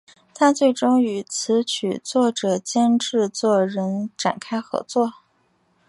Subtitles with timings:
[0.33, 5.13] 她最终与词曲作者兼制作人展开合作。